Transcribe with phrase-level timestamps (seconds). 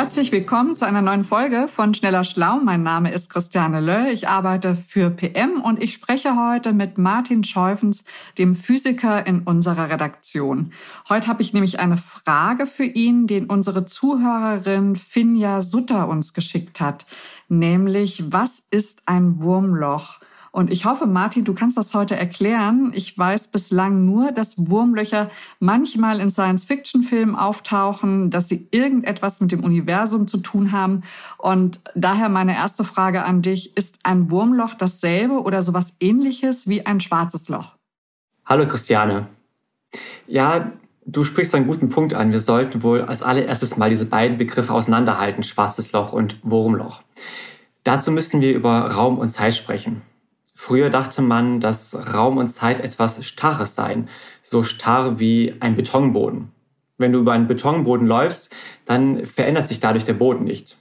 [0.00, 2.56] Herzlich willkommen zu einer neuen Folge von Schneller Schlau.
[2.64, 4.06] Mein Name ist Christiane Löll.
[4.06, 8.04] Ich arbeite für PM und ich spreche heute mit Martin Scheufens,
[8.38, 10.72] dem Physiker in unserer Redaktion.
[11.10, 16.80] Heute habe ich nämlich eine Frage für ihn, den unsere Zuhörerin Finja Sutter uns geschickt
[16.80, 17.04] hat.
[17.50, 20.18] Nämlich, was ist ein Wurmloch?
[20.52, 22.90] Und ich hoffe, Martin, du kannst das heute erklären.
[22.94, 29.62] Ich weiß bislang nur, dass Wurmlöcher manchmal in Science-Fiction-Filmen auftauchen, dass sie irgendetwas mit dem
[29.62, 31.02] Universum zu tun haben.
[31.38, 33.76] Und daher meine erste Frage an dich.
[33.76, 37.76] Ist ein Wurmloch dasselbe oder sowas ähnliches wie ein schwarzes Loch?
[38.44, 39.28] Hallo Christiane.
[40.26, 40.72] Ja,
[41.06, 42.32] du sprichst einen guten Punkt an.
[42.32, 47.02] Wir sollten wohl als allererstes mal diese beiden Begriffe auseinanderhalten, schwarzes Loch und Wurmloch.
[47.84, 50.02] Dazu müssen wir über Raum und Zeit sprechen.
[50.62, 54.10] Früher dachte man, dass Raum und Zeit etwas Starres seien,
[54.42, 56.52] so starr wie ein Betonboden.
[56.98, 60.76] Wenn du über einen Betonboden läufst, dann verändert sich dadurch der Boden nicht.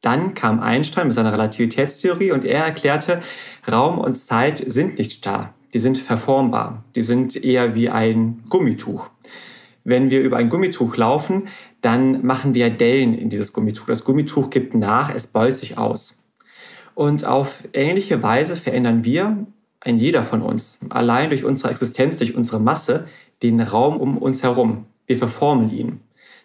[0.00, 3.20] Dann kam Einstein mit seiner Relativitätstheorie und er erklärte,
[3.70, 9.08] Raum und Zeit sind nicht starr, die sind verformbar, die sind eher wie ein Gummituch.
[9.84, 11.46] Wenn wir über ein Gummituch laufen,
[11.82, 13.86] dann machen wir Dellen in dieses Gummituch.
[13.86, 16.18] Das Gummituch gibt nach, es beult sich aus.
[16.96, 19.46] Und auf ähnliche Weise verändern wir,
[19.80, 23.06] ein jeder von uns, allein durch unsere Existenz, durch unsere Masse,
[23.42, 24.86] den Raum um uns herum.
[25.06, 26.00] Wir verformen ihn.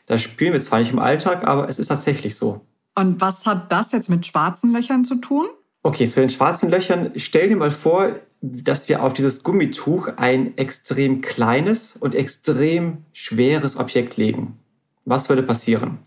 [0.08, 2.60] Das spüren wir zwar nicht im Alltag, aber es ist tatsächlich so.
[2.96, 5.48] Und was hat das jetzt mit schwarzen Löchern zu tun?
[5.84, 10.58] Okay, zu den schwarzen Löchern, stell dir mal vor, dass wir auf dieses Gummituch ein
[10.58, 14.60] extrem kleines und extrem schweres Objekt legen.
[15.06, 16.00] Was würde passieren?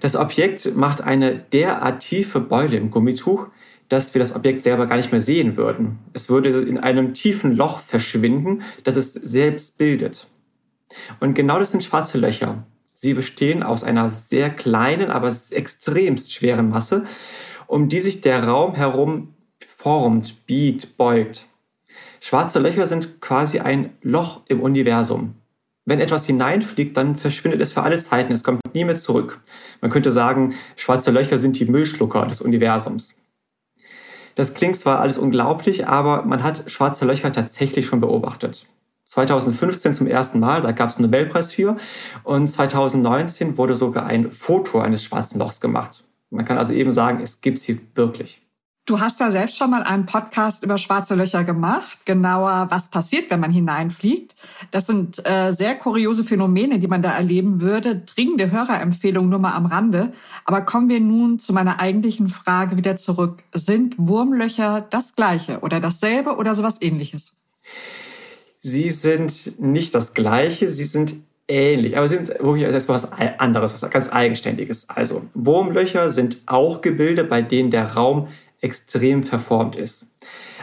[0.00, 3.48] Das Objekt macht eine derart tiefe Beule im Gummituch,
[3.88, 5.98] dass wir das Objekt selber gar nicht mehr sehen würden.
[6.12, 10.28] Es würde in einem tiefen Loch verschwinden, das es selbst bildet.
[11.20, 12.64] Und genau das sind schwarze Löcher.
[12.94, 17.04] Sie bestehen aus einer sehr kleinen, aber extremst schweren Masse,
[17.66, 21.46] um die sich der Raum herum formt, biegt, beugt.
[22.20, 25.34] Schwarze Löcher sind quasi ein Loch im Universum.
[25.84, 28.32] Wenn etwas hineinfliegt, dann verschwindet es für alle Zeiten.
[28.32, 29.42] Es kommt nie mehr zurück.
[29.82, 33.14] Man könnte sagen, schwarze Löcher sind die Müllschlucker des Universums.
[34.34, 38.66] Das klingt zwar alles unglaublich, aber man hat schwarze Löcher tatsächlich schon beobachtet.
[39.06, 41.76] 2015 zum ersten Mal, da gab es einen Nobelpreis für.
[42.24, 46.04] Und 2019 wurde sogar ein Foto eines schwarzen Lochs gemacht.
[46.30, 48.43] Man kann also eben sagen, es gibt sie wirklich.
[48.86, 53.30] Du hast ja selbst schon mal einen Podcast über schwarze Löcher gemacht, genauer, was passiert,
[53.30, 54.34] wenn man hineinfliegt.
[54.72, 57.96] Das sind äh, sehr kuriose Phänomene, die man da erleben würde.
[57.96, 60.12] Dringende Hörerempfehlung nur mal am Rande.
[60.44, 63.42] Aber kommen wir nun zu meiner eigentlichen Frage wieder zurück.
[63.54, 67.32] Sind Wurmlöcher das gleiche oder dasselbe oder sowas ähnliches?
[68.60, 71.16] Sie sind nicht das gleiche, sie sind
[71.48, 74.90] ähnlich, aber sie sind wirklich erstmal was anderes, was ganz Eigenständiges.
[74.90, 78.28] Also Wurmlöcher sind auch Gebilde, bei denen der Raum
[78.64, 80.06] extrem verformt ist.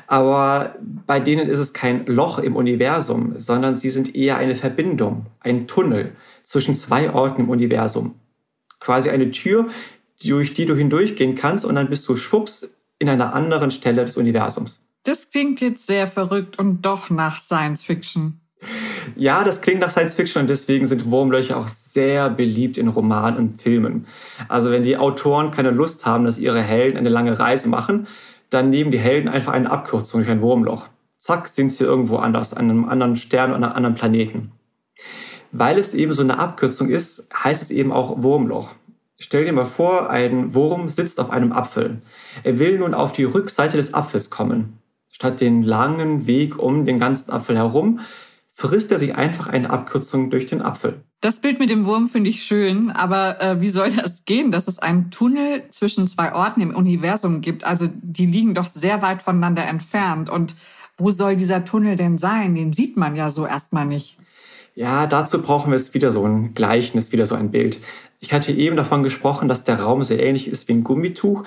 [0.07, 0.75] Aber
[1.07, 5.67] bei denen ist es kein Loch im Universum, sondern sie sind eher eine Verbindung, ein
[5.67, 8.15] Tunnel zwischen zwei Orten im Universum.
[8.81, 9.69] Quasi eine Tür,
[10.21, 12.69] durch die du hindurchgehen kannst und dann bist du schwupps
[12.99, 14.85] in einer anderen Stelle des Universums.
[15.03, 18.40] Das klingt jetzt sehr verrückt und doch nach Science Fiction.
[19.15, 23.37] Ja, das klingt nach Science Fiction und deswegen sind Wurmlöcher auch sehr beliebt in Romanen
[23.37, 24.05] und Filmen.
[24.47, 28.07] Also wenn die Autoren keine Lust haben, dass ihre Helden eine lange Reise machen,
[28.49, 30.87] dann nehmen die Helden einfach eine Abkürzung durch ein Wurmloch.
[31.17, 34.51] Zack, sind sie irgendwo anders, an einem anderen Stern oder einem anderen Planeten.
[35.51, 38.69] Weil es eben so eine Abkürzung ist, heißt es eben auch Wurmloch.
[39.17, 42.01] Stell dir mal vor, ein Wurm sitzt auf einem Apfel.
[42.43, 44.79] Er will nun auf die Rückseite des Apfels kommen.
[45.09, 47.99] Statt den langen Weg um den ganzen Apfel herum,
[48.61, 51.01] frisst er sich einfach eine Abkürzung durch den Apfel.
[51.19, 54.67] Das Bild mit dem Wurm finde ich schön, aber äh, wie soll das gehen, dass
[54.67, 57.63] es einen Tunnel zwischen zwei Orten im Universum gibt?
[57.63, 60.29] Also die liegen doch sehr weit voneinander entfernt.
[60.29, 60.55] Und
[60.95, 62.53] wo soll dieser Tunnel denn sein?
[62.53, 64.17] Den sieht man ja so erstmal nicht.
[64.75, 67.79] Ja, dazu brauchen wir jetzt wieder so ein Gleichnis, wieder so ein Bild.
[68.19, 71.43] Ich hatte eben davon gesprochen, dass der Raum sehr ähnlich ist wie ein Gummituch.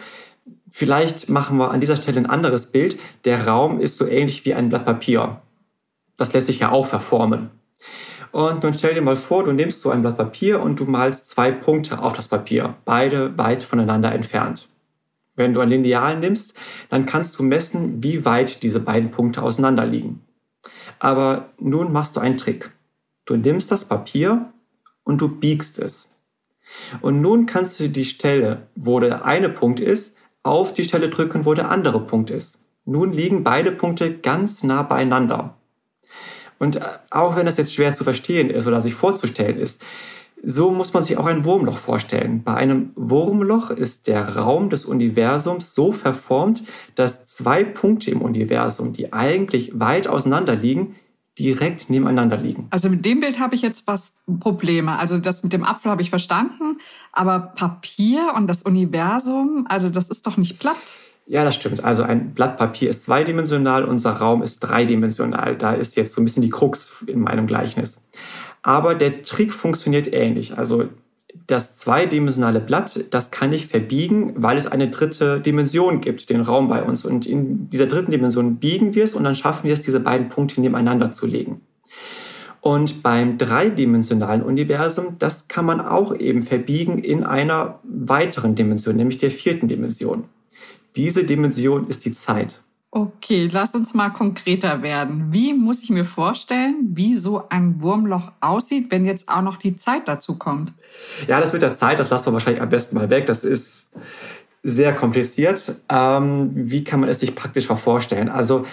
[0.72, 2.98] Vielleicht machen wir an dieser Stelle ein anderes Bild.
[3.24, 5.40] Der Raum ist so ähnlich wie ein Blatt Papier
[6.16, 7.50] das lässt sich ja auch verformen.
[8.32, 11.28] Und nun stell dir mal vor, du nimmst so ein Blatt Papier und du malst
[11.28, 14.68] zwei Punkte auf das Papier, beide weit voneinander entfernt.
[15.36, 16.54] Wenn du ein Lineal nimmst,
[16.88, 20.24] dann kannst du messen, wie weit diese beiden Punkte auseinander liegen.
[20.98, 22.70] Aber nun machst du einen Trick.
[23.24, 24.52] Du nimmst das Papier
[25.02, 26.10] und du biegst es.
[27.00, 31.44] Und nun kannst du die Stelle, wo der eine Punkt ist, auf die Stelle drücken,
[31.44, 32.58] wo der andere Punkt ist.
[32.84, 35.56] Nun liegen beide Punkte ganz nah beieinander.
[36.58, 36.80] Und
[37.10, 39.82] auch wenn das jetzt schwer zu verstehen ist oder sich vorzustellen ist,
[40.46, 42.42] so muss man sich auch ein Wurmloch vorstellen.
[42.44, 46.64] Bei einem Wurmloch ist der Raum des Universums so verformt,
[46.94, 50.96] dass zwei Punkte im Universum, die eigentlich weit auseinander liegen,
[51.38, 52.68] direkt nebeneinander liegen.
[52.70, 54.98] Also mit dem Bild habe ich jetzt was Probleme.
[54.98, 56.78] Also das mit dem Apfel habe ich verstanden,
[57.12, 60.94] aber Papier und das Universum, also das ist doch nicht platt.
[61.26, 61.82] Ja, das stimmt.
[61.82, 65.56] Also ein Blatt Papier ist zweidimensional, unser Raum ist dreidimensional.
[65.56, 68.04] Da ist jetzt so ein bisschen die Krux in meinem Gleichnis.
[68.62, 70.56] Aber der Trick funktioniert ähnlich.
[70.58, 70.88] Also
[71.46, 76.68] das zweidimensionale Blatt, das kann ich verbiegen, weil es eine dritte Dimension gibt, den Raum
[76.68, 77.04] bei uns.
[77.04, 80.28] Und in dieser dritten Dimension biegen wir es und dann schaffen wir es, diese beiden
[80.28, 81.62] Punkte nebeneinander zu legen.
[82.60, 89.18] Und beim dreidimensionalen Universum, das kann man auch eben verbiegen in einer weiteren Dimension, nämlich
[89.18, 90.24] der vierten Dimension.
[90.96, 92.60] Diese Dimension ist die Zeit.
[92.96, 95.32] Okay, lass uns mal konkreter werden.
[95.32, 99.74] Wie muss ich mir vorstellen, wie so ein Wurmloch aussieht, wenn jetzt auch noch die
[99.74, 100.72] Zeit dazu kommt?
[101.26, 103.26] Ja, das mit der Zeit, das lassen wir wahrscheinlich am besten mal weg.
[103.26, 103.90] Das ist
[104.62, 105.74] sehr kompliziert.
[105.88, 108.28] Ähm, wie kann man es sich praktisch vorstellen?
[108.28, 108.64] Also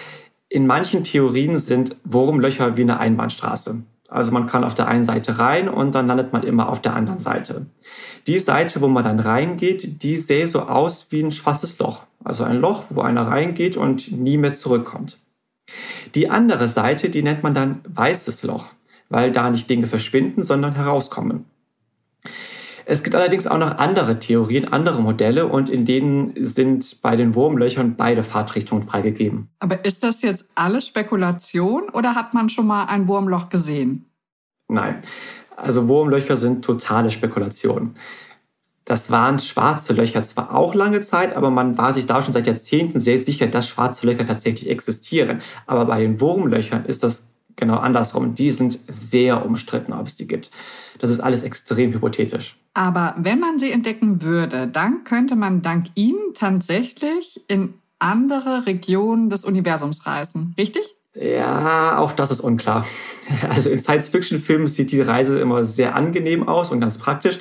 [0.50, 3.81] in manchen Theorien sind Wurmlöcher wie eine Einbahnstraße.
[4.11, 6.93] Also man kann auf der einen Seite rein und dann landet man immer auf der
[6.93, 7.67] anderen Seite.
[8.27, 12.03] Die Seite, wo man dann reingeht, die sähe so aus wie ein schwarzes Loch.
[12.21, 15.17] Also ein Loch, wo einer reingeht und nie mehr zurückkommt.
[16.13, 18.65] Die andere Seite, die nennt man dann weißes Loch,
[19.07, 21.45] weil da nicht Dinge verschwinden, sondern herauskommen.
[22.91, 27.35] Es gibt allerdings auch noch andere Theorien, andere Modelle und in denen sind bei den
[27.35, 29.47] Wurmlöchern beide Fahrtrichtungen freigegeben.
[29.59, 34.07] Aber ist das jetzt alles Spekulation oder hat man schon mal ein Wurmloch gesehen?
[34.67, 35.03] Nein,
[35.55, 37.95] also Wurmlöcher sind totale Spekulation.
[38.83, 42.45] Das waren schwarze Löcher zwar auch lange Zeit, aber man war sich da schon seit
[42.45, 45.41] Jahrzehnten sehr sicher, dass schwarze Löcher tatsächlich existieren.
[45.65, 47.31] Aber bei den Wurmlöchern ist das
[47.61, 48.35] genau andersrum.
[48.35, 50.51] Die sind sehr umstritten, ob es die gibt.
[50.99, 52.57] Das ist alles extrem hypothetisch.
[52.73, 59.29] Aber wenn man sie entdecken würde, dann könnte man dank ihnen tatsächlich in andere Regionen
[59.29, 60.95] des Universums reisen, richtig?
[61.13, 62.85] Ja, auch das ist unklar.
[63.49, 67.39] Also in Science-Fiction-Filmen sieht die Reise immer sehr angenehm aus und ganz praktisch.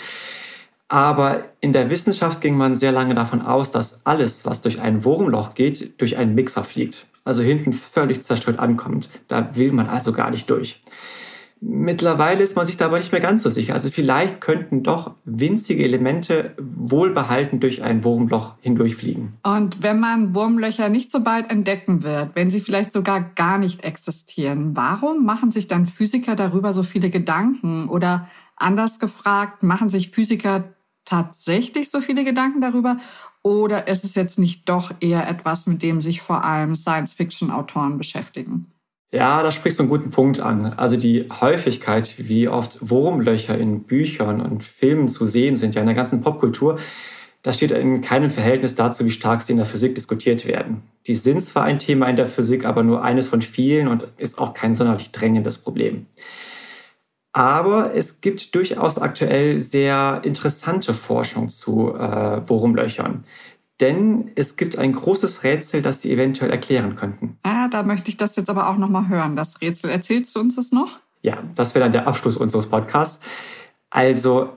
[0.86, 5.04] Aber in der Wissenschaft ging man sehr lange davon aus, dass alles, was durch ein
[5.04, 7.06] Wurmloch geht, durch einen Mixer fliegt.
[7.24, 9.10] Also hinten völlig zerstört ankommt.
[9.28, 10.82] Da will man also gar nicht durch.
[11.62, 13.74] Mittlerweile ist man sich da aber nicht mehr ganz so sicher.
[13.74, 19.34] Also vielleicht könnten doch winzige Elemente wohlbehalten durch ein Wurmloch hindurchfliegen.
[19.42, 23.84] Und wenn man Wurmlöcher nicht so bald entdecken wird, wenn sie vielleicht sogar gar nicht
[23.84, 27.90] existieren, warum machen sich dann Physiker darüber so viele Gedanken?
[27.90, 30.72] Oder anders gefragt, machen sich Physiker
[31.04, 32.96] tatsächlich so viele Gedanken darüber?
[33.42, 38.66] Oder ist es jetzt nicht doch eher etwas, mit dem sich vor allem Science-Fiction-Autoren beschäftigen?
[39.12, 40.66] Ja, da sprichst du einen guten Punkt an.
[40.66, 45.86] Also die Häufigkeit, wie oft Wurmlöcher in Büchern und Filmen zu sehen sind, ja in
[45.86, 46.78] der ganzen Popkultur,
[47.42, 50.82] das steht in keinem Verhältnis dazu, wie stark sie in der Physik diskutiert werden.
[51.06, 54.38] Die sind zwar ein Thema in der Physik, aber nur eines von vielen und ist
[54.38, 56.06] auch kein sonderlich drängendes Problem.
[57.32, 63.24] Aber es gibt durchaus aktuell sehr interessante Forschung zu äh, Wurmlöchern
[63.80, 67.38] denn es gibt ein großes Rätsel, das Sie eventuell erklären könnten.
[67.42, 69.36] Ah, da möchte ich das jetzt aber auch nochmal hören.
[69.36, 71.00] Das Rätsel, erzählst du uns das noch?
[71.22, 73.20] Ja, das wäre dann der Abschluss unseres Podcasts.
[73.90, 74.50] Also,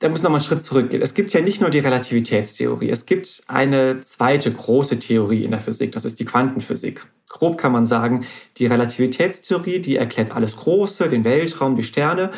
[0.00, 1.02] da muss noch mal einen Schritt zurückgehen.
[1.02, 2.88] Es gibt ja nicht nur die Relativitätstheorie.
[2.88, 5.92] Es gibt eine zweite große Theorie in der Physik.
[5.92, 7.06] Das ist die Quantenphysik.
[7.28, 8.26] Grob kann man sagen,
[8.56, 12.30] die Relativitätstheorie, die erklärt alles Große, den Weltraum, die Sterne.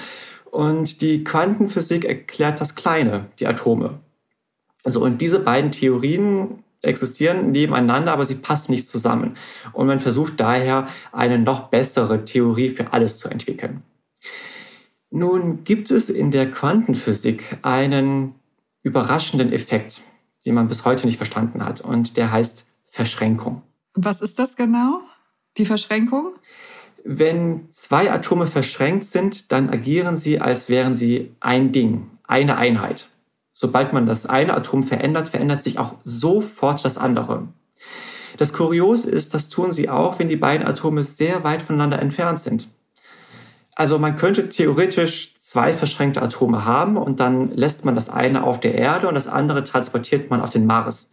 [0.50, 4.00] Und die Quantenphysik erklärt das Kleine, die Atome.
[4.82, 9.36] Also, und diese beiden Theorien existieren nebeneinander, aber sie passen nicht zusammen.
[9.72, 13.84] Und man versucht daher eine noch bessere Theorie für alles zu entwickeln.
[15.14, 18.34] Nun gibt es in der Quantenphysik einen
[18.82, 20.00] überraschenden Effekt,
[20.46, 21.82] den man bis heute nicht verstanden hat.
[21.82, 23.60] Und der heißt Verschränkung.
[23.92, 25.02] Was ist das genau?
[25.58, 26.32] Die Verschränkung?
[27.04, 33.10] Wenn zwei Atome verschränkt sind, dann agieren sie, als wären sie ein Ding, eine Einheit.
[33.52, 37.48] Sobald man das eine Atom verändert, verändert sich auch sofort das andere.
[38.38, 42.38] Das Kurios ist, das tun sie auch, wenn die beiden Atome sehr weit voneinander entfernt
[42.38, 42.68] sind.
[43.74, 48.60] Also man könnte theoretisch zwei verschränkte Atome haben und dann lässt man das eine auf
[48.60, 51.12] der Erde und das andere transportiert man auf den Mars.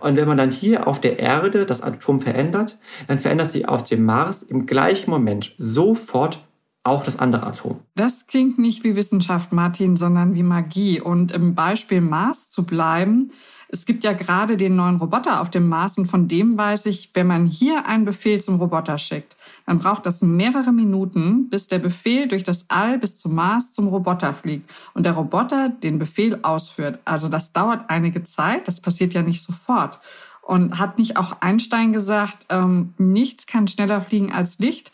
[0.00, 3.84] Und wenn man dann hier auf der Erde das Atom verändert, dann verändert sich auf
[3.84, 6.44] dem Mars im gleichen Moment sofort
[6.82, 7.80] auch das andere Atom.
[7.94, 11.00] Das klingt nicht wie Wissenschaft, Martin, sondern wie Magie.
[11.00, 13.32] Und im Beispiel Mars zu bleiben,
[13.72, 17.10] es gibt ja gerade den neuen Roboter auf dem Mars und von dem weiß ich,
[17.14, 21.78] wenn man hier einen Befehl zum Roboter schickt, dann braucht das mehrere Minuten, bis der
[21.78, 26.40] Befehl durch das All bis zum Mars zum Roboter fliegt und der Roboter den Befehl
[26.42, 26.98] ausführt.
[27.04, 30.00] Also das dauert einige Zeit, das passiert ja nicht sofort.
[30.42, 34.90] Und hat nicht auch Einstein gesagt, ähm, nichts kann schneller fliegen als Licht,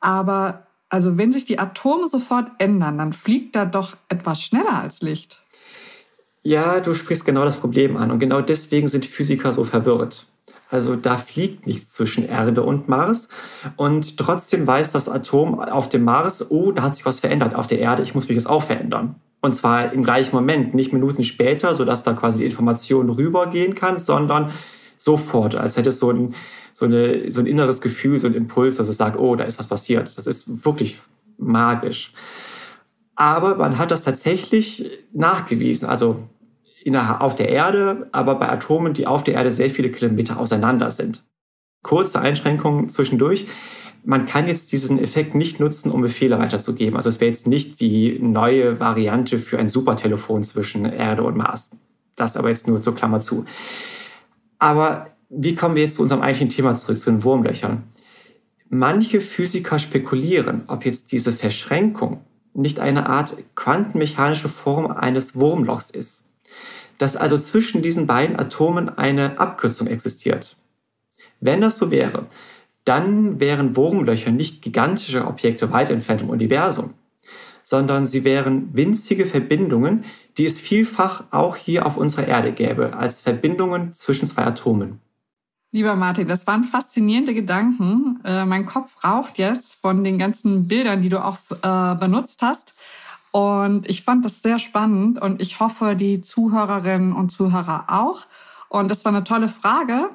[0.00, 5.02] aber also wenn sich die Atome sofort ändern, dann fliegt da doch etwas schneller als
[5.02, 5.40] Licht.
[6.46, 10.26] Ja, du sprichst genau das Problem an und genau deswegen sind Physiker so verwirrt.
[10.70, 13.26] Also da fliegt nichts zwischen Erde und Mars
[13.74, 17.66] und trotzdem weiß das Atom auf dem Mars, oh, da hat sich was verändert auf
[17.66, 19.16] der Erde, ich muss mich jetzt auch verändern.
[19.40, 23.98] Und zwar im gleichen Moment, nicht Minuten später, sodass da quasi die Information rübergehen kann,
[23.98, 24.52] sondern
[24.96, 26.36] sofort, als hätte es so ein,
[26.72, 29.58] so, eine, so ein inneres Gefühl, so ein Impuls, dass es sagt, oh, da ist
[29.58, 30.16] was passiert.
[30.16, 31.00] Das ist wirklich
[31.38, 32.12] magisch.
[33.16, 36.22] Aber man hat das tatsächlich nachgewiesen, also
[36.94, 41.24] auf der Erde, aber bei Atomen, die auf der Erde sehr viele Kilometer auseinander sind.
[41.82, 43.46] Kurze Einschränkungen zwischendurch.
[44.04, 46.96] Man kann jetzt diesen Effekt nicht nutzen, um Befehle weiterzugeben.
[46.96, 51.70] Also es wäre jetzt nicht die neue Variante für ein Supertelefon zwischen Erde und Mars.
[52.14, 53.44] Das aber jetzt nur zur Klammer zu.
[54.58, 57.82] Aber wie kommen wir jetzt zu unserem eigentlichen Thema zurück, zu den Wurmlöchern?
[58.68, 62.20] Manche Physiker spekulieren, ob jetzt diese Verschränkung
[62.54, 66.25] nicht eine Art quantenmechanische Form eines Wurmlochs ist.
[66.98, 70.56] Dass also zwischen diesen beiden Atomen eine Abkürzung existiert.
[71.40, 72.26] Wenn das so wäre,
[72.84, 76.94] dann wären Wurmlöcher nicht gigantische Objekte weit entfernt im Universum,
[77.64, 80.04] sondern sie wären winzige Verbindungen,
[80.38, 85.00] die es vielfach auch hier auf unserer Erde gäbe, als Verbindungen zwischen zwei Atomen.
[85.72, 88.20] Lieber Martin, das waren faszinierende Gedanken.
[88.24, 92.72] Äh, mein Kopf raucht jetzt von den ganzen Bildern, die du auch äh, benutzt hast.
[93.36, 98.24] Und ich fand das sehr spannend und ich hoffe, die Zuhörerinnen und Zuhörer auch.
[98.70, 100.08] Und das war eine tolle Frage.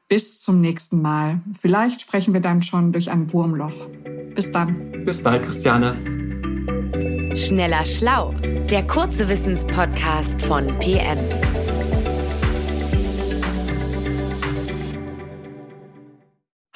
[0.06, 1.40] Bis zum nächsten Mal.
[1.62, 3.72] Vielleicht sprechen wir dann schon durch ein Wurmloch.
[4.34, 5.02] Bis dann.
[5.06, 5.96] Bis bald, Christiane.
[7.34, 8.34] Schneller Schlau,
[8.70, 11.16] der kurze Wissenspodcast von PM.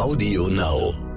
[0.00, 1.09] Audio Now.